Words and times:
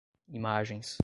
imagens 0.33 0.99